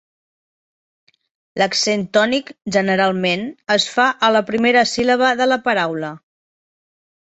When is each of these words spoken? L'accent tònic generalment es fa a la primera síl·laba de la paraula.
L'accent 1.61 2.05
tònic 2.17 2.49
generalment 2.77 3.45
es 3.77 3.85
fa 3.99 4.07
a 4.29 4.33
la 4.37 4.45
primera 4.49 4.87
síl·laba 4.95 5.31
de 5.43 5.49
la 5.55 5.63
paraula. 5.69 6.15